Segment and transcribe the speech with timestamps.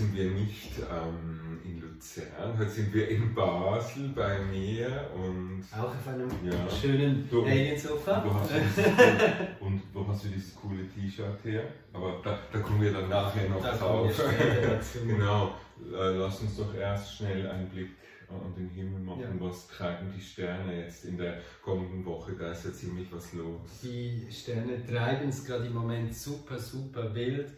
[0.00, 5.62] sind wir nicht ähm, in Luzern, heute sind wir in Basel bei mir und.
[5.78, 6.70] Auch auf einem ja.
[6.70, 8.22] schönen Alien-Sofa.
[9.60, 11.64] Und wo hast du dieses coole T-Shirt her?
[11.92, 14.10] Aber da, da, kommen wir dann nachher noch da drauf.
[15.06, 15.54] genau.
[15.92, 17.90] Äh, lass uns doch erst schnell einen Blick
[18.30, 19.38] an den Himmel machen.
[19.38, 19.46] Ja.
[19.46, 22.32] Was treiben die Sterne jetzt in der kommenden Woche?
[22.32, 23.60] Da ist ja ziemlich was los.
[23.82, 27.52] Die Sterne treiben es gerade im Moment super, super wild.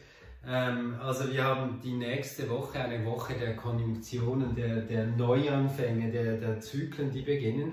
[0.46, 6.38] Ähm, also wir haben die nächste Woche eine Woche der Konjunktionen, der, der Neuanfänge, der,
[6.38, 7.73] der Zyklen, die beginnen.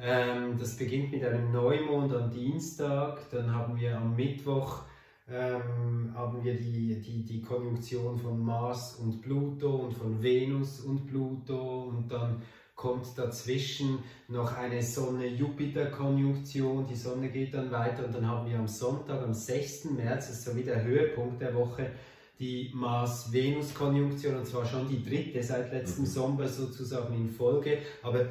[0.00, 4.82] Ähm, das beginnt mit einem Neumond am Dienstag, dann haben wir am Mittwoch
[5.28, 11.06] ähm, haben wir die, die, die Konjunktion von Mars und Pluto und von Venus und
[11.06, 12.42] Pluto und dann
[12.76, 13.98] kommt dazwischen
[14.28, 16.86] noch eine Sonne-Jupiter-Konjunktion.
[16.86, 19.86] Die Sonne geht dann weiter und dann haben wir am Sonntag, am 6.
[19.96, 21.90] März, das ist so wie der Höhepunkt der Woche,
[22.38, 26.08] die Mars-Venus-Konjunktion und zwar schon die dritte seit letztem mhm.
[26.08, 28.26] Sommer sozusagen in Folge, aber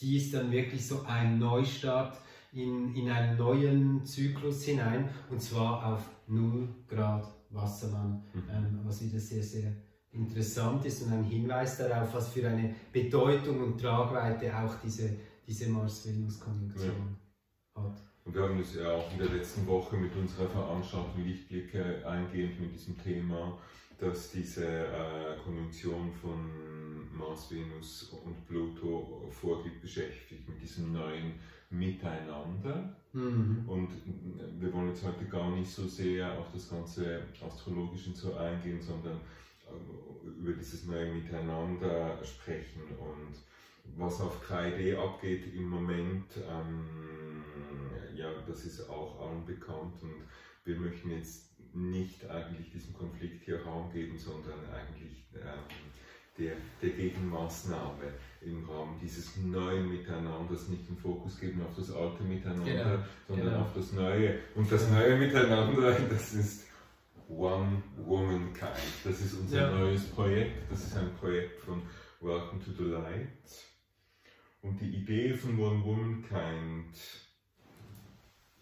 [0.00, 2.18] die ist dann wirklich so ein Neustart
[2.52, 8.42] in, in einen neuen Zyklus hinein und zwar auf 0 Grad Wassermann, mhm.
[8.50, 9.72] ähm, was wieder sehr, sehr
[10.12, 15.10] interessant ist und ein Hinweis darauf, was für eine Bedeutung und Tragweite auch diese,
[15.46, 17.16] diese Mars-Venus-Konjunktion
[17.76, 17.82] ja.
[17.82, 18.09] hat.
[18.24, 22.60] Und wir haben es ja auch in der letzten Woche mit unserer Veranstaltung Lichtblicke eingehend
[22.60, 23.58] mit diesem Thema,
[23.98, 26.50] dass diese äh, Konjunktion von
[27.16, 31.34] Mars, Venus und Pluto vorgibt, beschäftigt mit diesem neuen
[31.70, 32.96] Miteinander.
[33.12, 33.64] Mhm.
[33.66, 33.88] Und
[34.58, 39.16] wir wollen jetzt heute gar nicht so sehr auf das ganze Astrologische so eingehen, sondern
[39.66, 43.34] äh, über dieses neue Miteinander sprechen und
[43.96, 46.59] was auf 3D abgeht im Moment, ähm,
[48.50, 50.24] ja, das ist auch allen bekannt und
[50.64, 55.64] wir möchten jetzt nicht eigentlich diesem Konflikt hier Raum geben, sondern eigentlich ähm,
[56.38, 62.22] der, der Gegenmaßnahme im Rahmen dieses neuen Miteinanders nicht den Fokus geben auf das alte
[62.24, 63.04] Miteinander, genau.
[63.28, 63.60] sondern genau.
[63.60, 64.38] auf das neue.
[64.54, 66.66] Und das neue Miteinander, das ist
[67.28, 69.04] One Womankind.
[69.04, 69.78] Das ist unser ja.
[69.78, 70.70] neues Projekt.
[70.70, 71.82] Das ist ein Projekt von
[72.20, 73.28] Welcome to the Light.
[74.62, 76.96] Und die Idee von One Womankind,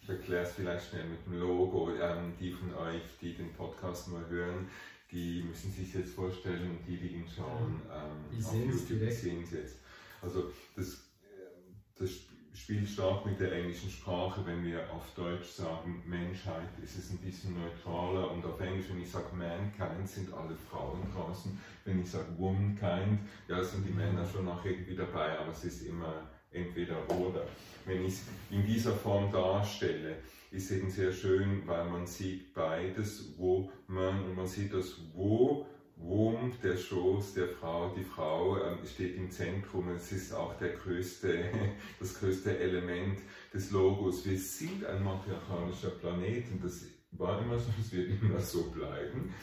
[0.08, 4.08] ich erkläre es vielleicht schnell mit dem Logo, ähm, die von euch, die den Podcast
[4.08, 4.68] mal hören,
[5.12, 9.50] die müssen sich jetzt vorstellen und die, die ihn schauen, ähm, auf YouTube sehen es
[9.52, 9.76] jetzt.
[10.22, 12.10] Also das, äh, das
[12.54, 17.18] spielt stark mit der englischen Sprache, wenn wir auf Deutsch sagen Menschheit, ist es ein
[17.18, 21.58] bisschen neutraler und auf Englisch, wenn ich sage Mankind, sind alle Frauen draußen.
[21.84, 25.82] Wenn ich sage Womankind, ja, sind die Männer schon noch irgendwie dabei, aber es ist
[25.82, 27.46] immer entweder oder.
[27.84, 30.16] Wenn ich es in dieser Form darstelle,
[30.50, 35.66] ist eben sehr schön, weil man sieht beides, wo man, und man sieht das Wo,
[36.00, 39.88] Womb, der Schoß der Frau, die Frau äh, steht im Zentrum.
[39.88, 41.50] Es ist auch der größte,
[42.00, 43.18] das größte Element
[43.52, 44.24] des Logos.
[44.24, 49.34] Wir sind ein matriarchalischer Planet und das war immer so, es wird immer so bleiben.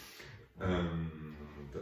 [0.61, 1.11] Ähm,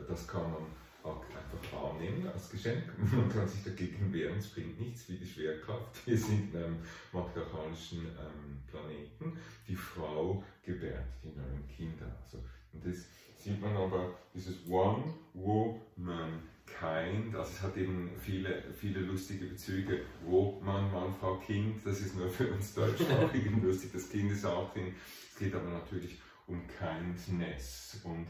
[0.08, 0.66] das kann man
[1.04, 2.84] auch einfach wahrnehmen als Geschenk.
[3.12, 6.06] Man kann sich dagegen wehren, es bringt nichts wie die Schwerkraft.
[6.08, 6.78] Wir sind in einem
[7.12, 9.38] matriarchalischen ähm, Planeten.
[9.68, 12.06] Die Frau gebärt die neuen Kinder.
[12.24, 12.38] Also,
[12.74, 13.06] und das
[13.38, 15.04] sieht man aber, dieses One
[15.34, 20.02] Woman Kind, also es hat eben viele, viele lustige Bezüge.
[20.26, 23.92] Woman, Mann, Frau, Kind, das ist nur für uns Deutschsprachigen lustig.
[23.94, 24.96] Das Kind ist auch drin.
[25.30, 28.28] Es geht aber natürlich um Kindness und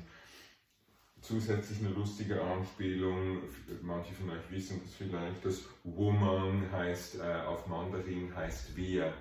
[1.24, 3.40] zusätzlich eine lustige Anspielung,
[3.82, 9.14] manche von euch wissen das vielleicht, das Woman heißt äh, auf Mandarin heißt wir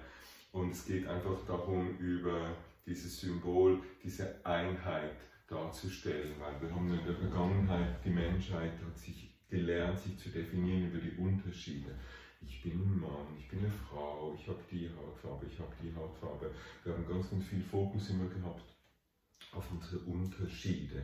[0.51, 7.07] und es geht einfach darum, über dieses Symbol, diese Einheit darzustellen, weil wir haben in
[7.07, 11.95] der Vergangenheit, die Menschheit hat sich gelernt, sich zu definieren über die Unterschiede.
[12.45, 15.95] Ich bin ein Mann, ich bin eine Frau, ich habe die Hautfarbe, ich habe die
[15.95, 16.51] Hautfarbe.
[16.83, 18.65] Wir haben ganz, ganz viel Fokus immer gehabt
[19.53, 21.03] auf unsere Unterschiede.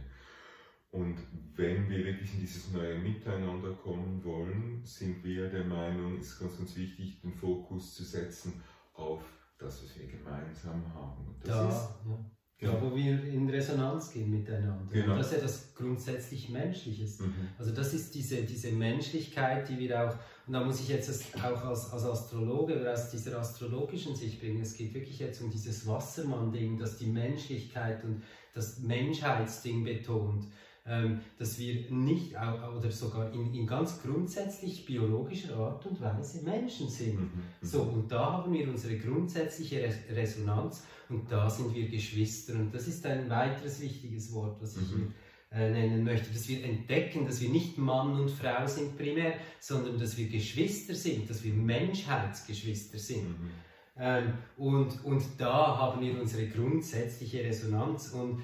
[0.90, 1.18] Und
[1.54, 6.38] wenn wir wirklich in dieses neue Miteinander kommen wollen, sind wir der Meinung, es ist
[6.38, 8.62] ganz, ganz wichtig, den Fokus zu setzen
[8.94, 9.22] auf
[9.58, 11.26] das, was wir gemeinsam haben.
[11.26, 12.30] Und das da, ist, ja.
[12.60, 12.72] Genau.
[12.72, 14.90] Da, wo wir in Resonanz gehen miteinander.
[14.90, 15.12] Genau.
[15.12, 17.20] Und das ist ja das grundsätzlich Menschliches.
[17.20, 17.32] Mhm.
[17.56, 20.14] Also das ist diese, diese Menschlichkeit, die wir auch,
[20.46, 24.60] und da muss ich jetzt auch als, als Astrologe oder aus dieser astrologischen Sicht bringen,
[24.60, 28.22] es geht wirklich jetzt um dieses Wassermann-Ding, das die Menschlichkeit und
[28.54, 30.46] das Menschheitsding betont.
[30.90, 36.88] Ähm, dass wir nicht oder sogar in, in, ganz grundsätzlich biologischer Art und Weise Menschen
[36.88, 37.16] sind.
[37.16, 37.24] Mhm,
[37.60, 37.66] mhm.
[37.66, 42.54] So, und da haben wir unsere grundsätzliche Resonanz und da sind wir Geschwister.
[42.54, 45.12] Und das ist ein weiteres wichtiges Wort, was ich mhm.
[45.50, 49.34] hier äh, nennen möchte, dass wir entdecken, dass wir nicht Mann und Frau sind primär,
[49.60, 53.28] sondern dass wir Geschwister sind, dass wir Menschheitsgeschwister sind.
[53.28, 53.50] Mhm.
[53.98, 58.42] Ähm, und, und da haben wir unsere grundsätzliche Resonanz und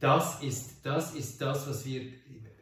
[0.00, 2.02] das ist, das ist das, was wir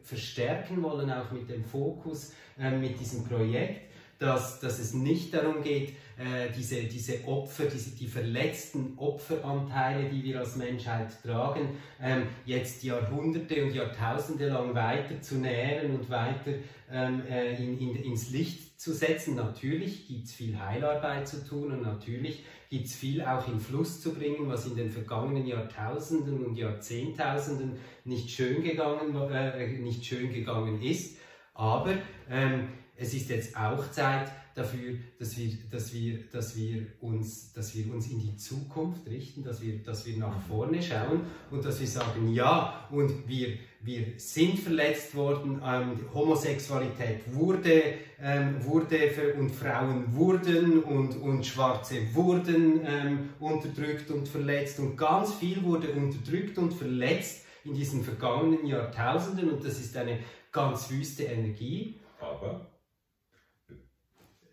[0.03, 3.81] verstärken wollen, auch mit dem Fokus, äh, mit diesem Projekt,
[4.19, 10.23] dass, dass es nicht darum geht, äh, diese, diese Opfer, diese, die verletzten Opferanteile, die
[10.23, 16.51] wir als Menschheit tragen, ähm, jetzt Jahrhunderte und Jahrtausende lang weiter zu nähren und weiter
[16.89, 19.35] ähm, äh, in, in, ins Licht zu setzen.
[19.35, 24.01] Natürlich gibt es viel Heilarbeit zu tun und natürlich gibt es viel auch in Fluss
[24.01, 30.33] zu bringen, was in den vergangenen Jahrtausenden und Jahrzehntausenden nicht schön gegangen, äh, nicht schön
[30.33, 31.17] gegangen ist.
[31.53, 31.93] Aber
[32.29, 32.67] ähm,
[32.97, 37.93] es ist jetzt auch Zeit dafür, dass wir, dass wir, dass wir, uns, dass wir
[37.93, 41.21] uns in die Zukunft richten, dass wir, dass wir nach vorne schauen
[41.51, 47.83] und dass wir sagen, ja, und wir, wir sind verletzt worden, ähm, Homosexualität wurde,
[48.21, 55.33] ähm, wurde und Frauen wurden und, und Schwarze wurden ähm, unterdrückt und verletzt und ganz
[55.33, 60.19] viel wurde unterdrückt und verletzt in diesen vergangenen Jahrtausenden und das ist eine
[60.51, 61.99] ganz wüste Energie.
[62.21, 62.74] Aber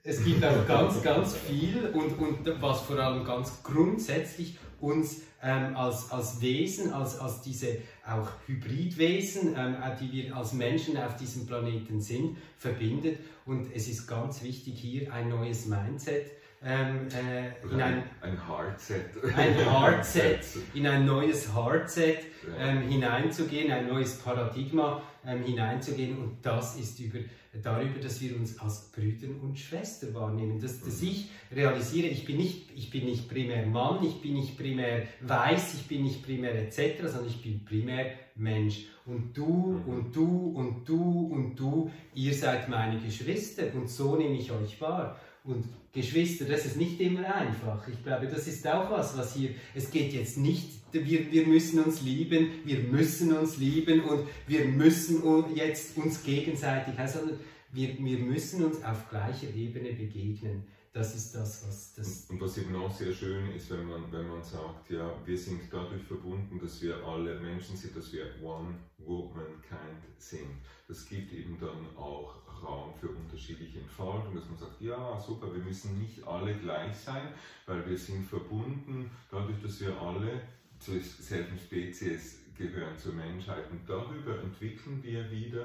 [0.04, 5.76] es gibt auch ganz, ganz viel und, und was vor allem ganz grundsätzlich uns ähm,
[5.76, 11.46] als, als Wesen, als, als diese auch Hybridwesen, ähm, die wir als Menschen auf diesem
[11.46, 13.20] Planeten sind, verbindet.
[13.46, 16.32] Und es ist ganz wichtig, hier ein neues Mindset
[16.64, 19.06] ähm, äh, in ein, ein Hardset.
[19.36, 20.40] Ein Hardset,
[20.74, 22.18] in ein neues Hardset
[22.58, 26.18] ähm, hineinzugehen, ein neues Paradigma ähm, hineinzugehen.
[26.18, 27.18] Und das ist über
[27.60, 30.60] darüber, dass wir uns als Brüder und Schwester wahrnehmen.
[30.60, 34.56] Dass, dass ich realisiere, ich bin, nicht, ich bin nicht primär Mann, ich bin nicht
[34.56, 38.86] primär weiß, ich bin nicht primär etc., sondern ich bin primär Mensch.
[39.04, 39.92] Und du mhm.
[39.92, 44.80] und du und du und du, ihr seid meine Geschwister und so nehme ich euch
[44.80, 45.20] wahr.
[45.44, 47.86] Und Geschwister, das ist nicht immer einfach.
[47.86, 51.82] Ich glaube, das ist auch was, was hier, es geht jetzt nicht, wir, wir müssen
[51.84, 55.22] uns lieben, wir müssen uns lieben und wir müssen
[55.54, 57.38] jetzt uns gegenseitig, sondern
[57.72, 60.64] wir, wir müssen uns auf gleicher Ebene begegnen.
[60.94, 62.26] Das ist das, was das.
[62.28, 65.62] Und, was eben auch sehr schön ist, wenn man, wenn man sagt, ja, wir sind
[65.70, 70.60] dadurch verbunden, dass wir alle Menschen sind, dass wir One Womankind sind.
[70.88, 75.62] Das gibt eben dann auch Raum für unterschiedliche Entfaltung, dass man sagt, ja, super, wir
[75.62, 77.28] müssen nicht alle gleich sein,
[77.66, 80.42] weil wir sind verbunden, dadurch, dass wir alle
[80.78, 83.70] zur selben Spezies gehören, zur Menschheit.
[83.70, 85.64] Und darüber entwickeln wir wieder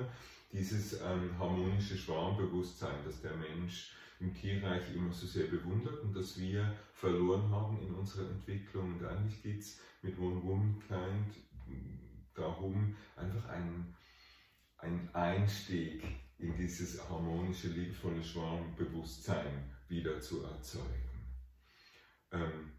[0.51, 6.39] dieses ähm, harmonische Schwarmbewusstsein, das der Mensch im Tierreich immer so sehr bewundert und das
[6.39, 8.93] wir verloren haben in unserer Entwicklung.
[8.93, 11.35] Und eigentlich geht es mit One Womankind
[12.33, 13.95] darum, einfach einen,
[14.77, 16.03] einen Einstieg
[16.39, 21.09] in dieses harmonische, liebevolle Schwarmbewusstsein wieder zu erzeugen.
[22.31, 22.71] Ähm,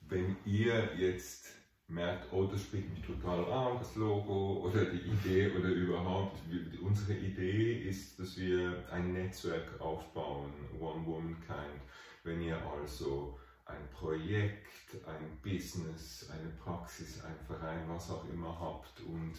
[0.00, 1.46] wenn ihr jetzt
[1.86, 6.38] merkt, oh, das spricht mich total an, das Logo oder die Idee oder überhaupt,
[6.82, 11.80] unsere Idee ist, dass wir ein Netzwerk aufbauen, One Womankind.
[12.22, 14.66] Wenn ihr also ein Projekt,
[15.06, 19.34] ein Business, eine Praxis, ein Verein, was auch immer habt und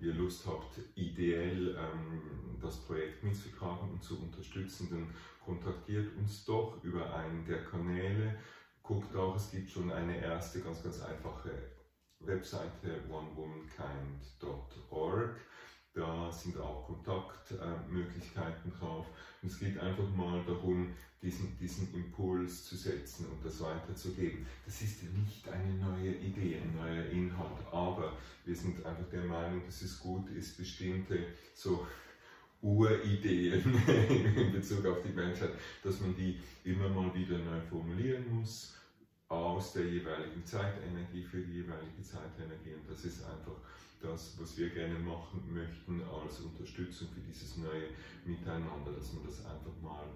[0.00, 2.22] ihr Lust habt, ideell ähm,
[2.60, 5.14] das Projekt mitzutragen und zu unterstützen, dann
[5.44, 8.38] kontaktiert uns doch über einen der Kanäle.
[8.82, 11.50] Guckt auch, es gibt schon eine erste ganz, ganz einfache
[12.20, 15.36] Webseite onewomankind.org.
[15.94, 19.06] Da sind auch Kontaktmöglichkeiten drauf.
[19.42, 24.46] Und es geht einfach mal darum, diesen, diesen Impuls zu setzen und das weiterzugeben.
[24.64, 27.66] Das ist nicht eine neue Idee, ein neuer Inhalt,
[28.48, 31.18] wir sind einfach der Meinung, dass es gut ist, bestimmte
[31.54, 31.86] so
[32.62, 33.62] Urideen
[34.36, 35.50] in Bezug auf die Menschheit,
[35.84, 38.74] dass man die immer mal wieder neu formulieren muss
[39.28, 42.74] aus der jeweiligen Zeitenergie für die jeweilige Zeitenergie.
[42.74, 43.60] Und das ist einfach
[44.00, 47.90] das, was wir gerne machen möchten als Unterstützung für dieses neue
[48.24, 50.06] Miteinander, dass man das einfach mal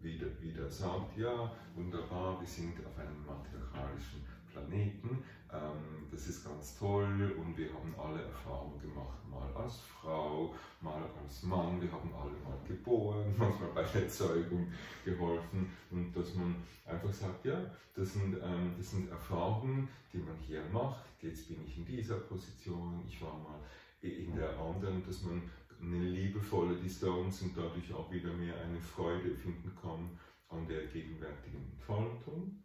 [0.00, 6.78] wieder, wieder sagt, ja, wunderbar, wir sind auf einem matriarchalischen Planeten, ähm, das ist ganz
[6.78, 12.10] toll und wir haben alle Erfahrungen gemacht, mal als Frau, mal als Mann, wir haben
[12.14, 14.70] alle mal geboren, manchmal bei der Zeugung
[15.04, 15.70] geholfen.
[15.90, 16.56] Und dass man
[16.86, 17.58] einfach sagt, ja,
[17.94, 22.16] das sind, ähm, das sind Erfahrungen, die man hier macht, jetzt bin ich in dieser
[22.16, 23.60] Position, ich war mal
[24.00, 25.42] in der anderen, dass man
[25.80, 30.18] eine liebevolle Distanz und dadurch auch wieder mehr eine Freude finden kann
[30.48, 32.62] an der gegenwärtigen Entfaltung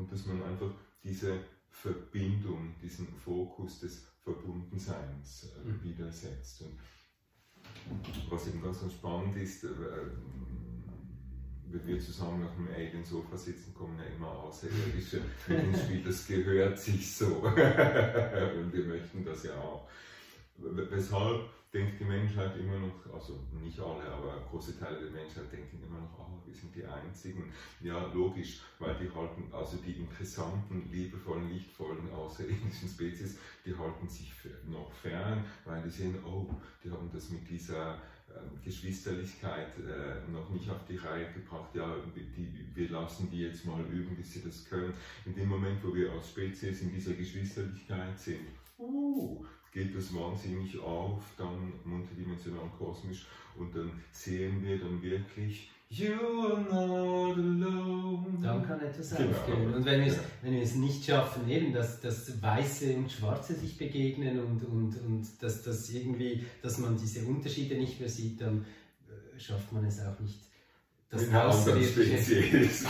[0.00, 0.70] und dass man einfach
[1.04, 1.40] diese
[1.70, 5.82] Verbindung, diesen Fokus des Verbundenseins äh, mhm.
[5.82, 6.62] wieder setzt.
[6.62, 6.78] Und
[8.30, 9.68] was eben ganz, ganz spannend ist, äh,
[11.66, 16.02] wenn wir zusammen auf dem Alien-Sofa sitzen, kommen ja immer Außerirdische ins Spiel.
[16.02, 17.26] Das gehört sich so.
[17.44, 19.86] Und wir möchten das ja auch.
[20.62, 25.80] Weshalb denkt die Menschheit immer noch, also nicht alle, aber große Teile der Menschheit denken
[25.86, 27.52] immer noch, oh, wir sind die Einzigen.
[27.80, 34.32] Ja, logisch, weil die halten, also die interessanten, liebevollen, lichtvollen außerirdischen Spezies, die halten sich
[34.68, 36.46] noch fern, weil die sehen, oh,
[36.82, 37.98] die haben das mit dieser
[38.28, 43.64] ähm, Geschwisterlichkeit äh, noch nicht auf die Reihe gebracht, ja, die, wir lassen die jetzt
[43.64, 44.92] mal üben, bis sie das können.
[45.24, 48.46] In dem Moment, wo wir als Spezies in dieser Geschwisterlichkeit sind,
[48.78, 56.60] uh, geht das wahnsinnig auf, dann multidimensional kosmisch und dann sehen wir dann wirklich You're
[56.70, 58.38] not alone.
[58.40, 59.30] Dann kann etwas genau.
[59.30, 59.74] aufgehen.
[59.74, 60.22] Und wenn wir, es, ja.
[60.42, 65.00] wenn wir es nicht schaffen, eben, dass, dass Weiße und Schwarze sich begegnen und, und,
[65.00, 68.64] und dass, dass, irgendwie, dass man diese Unterschiede nicht mehr sieht, dann
[69.08, 70.38] äh, schafft man es auch nicht
[71.10, 72.42] das Außerirdische.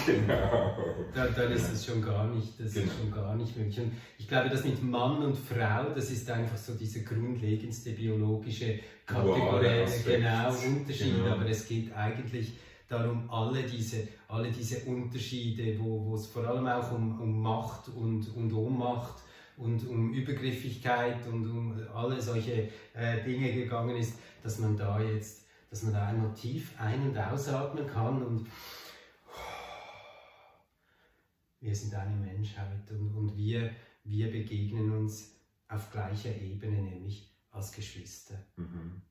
[0.07, 0.77] genau.
[1.15, 2.87] Da, dann ist es schon gar nicht, das genau.
[2.87, 3.81] ist schon gar nicht möglich.
[3.81, 8.79] Und ich glaube, das mit Mann und Frau, das ist einfach so diese grundlegendste biologische
[9.07, 11.17] Kategorie, wow, genau, Unterschied.
[11.17, 11.35] Genau.
[11.35, 12.53] Aber es geht eigentlich
[12.89, 17.89] darum, alle diese, alle diese Unterschiede, wo, wo es vor allem auch um, um Macht
[17.89, 19.23] und, und Ohnmacht
[19.57, 25.47] und um Übergriffigkeit und um alle solche äh, Dinge gegangen ist, dass man da jetzt
[25.71, 28.49] dass man da einmal tief ein- und ausatmen kann und
[31.61, 33.71] wir sind eine Menschheit und, und wir,
[34.05, 35.37] wir begegnen uns
[35.69, 38.35] auf gleicher Ebene, nämlich als Geschwister.
[38.57, 39.03] Mhm.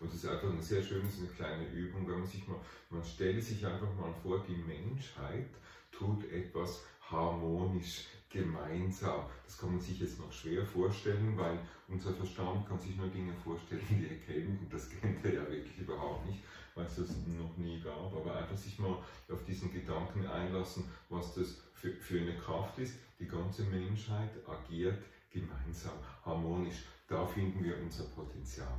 [0.00, 3.04] Und es ist einfach eine sehr schöne, eine kleine Übung, wenn man sich mal, man
[3.04, 5.50] stelle sich einfach mal vor, die Menschheit
[5.92, 9.26] tut etwas harmonisch gemeinsam.
[9.44, 13.34] Das kann man sich jetzt noch schwer vorstellen, weil unser Verstand kann sich nur Dinge
[13.44, 16.38] vorstellen, die er kennt und das kennt er ja wirklich überhaupt nicht,
[16.74, 18.14] weil es das noch nie gab.
[18.14, 18.96] Aber einfach sich mal
[19.28, 22.94] auf diesen Gedanken einlassen, was das für, für eine Kraft ist.
[23.18, 26.84] Die ganze Menschheit agiert gemeinsam, harmonisch.
[27.06, 28.78] Da finden wir unser Potenzial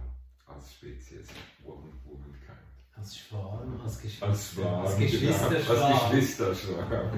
[0.56, 1.28] als Spezies
[1.64, 2.58] One Womankind.
[2.96, 4.28] Als Schwarm, als Geschwister.
[4.28, 5.66] Als Schwarm, als Geschwisterschwarm.
[5.68, 6.90] Genau, als Geschwisterschwarm.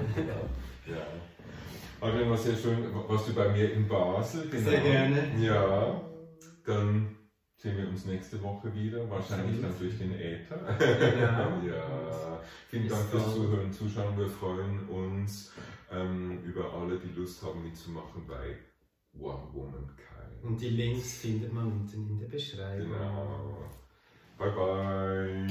[0.86, 1.06] ja.
[2.00, 2.94] Adrian, war sehr schön.
[3.08, 4.48] Warst du bei mir in Basel?
[4.48, 4.70] Genau.
[4.70, 5.32] Sehr gerne.
[5.40, 6.00] Ja,
[6.64, 7.16] dann
[7.56, 10.58] sehen wir uns nächste Woche wieder, wahrscheinlich dann durch den Äther.
[10.78, 11.66] Genau.
[11.66, 12.40] ja.
[12.68, 14.18] Vielen Dank fürs Zuhören, Zuschauen.
[14.18, 15.52] Wir freuen uns
[15.90, 18.58] ähm, über alle, die Lust haben mitzumachen bei
[19.18, 20.42] One Woman Kind.
[20.42, 22.90] Und die Links findet man unten in der Beschreibung.
[22.90, 23.70] Genau.
[24.38, 25.46] Bye bye.